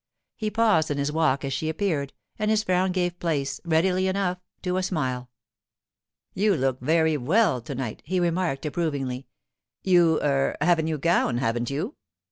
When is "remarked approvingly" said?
8.19-9.27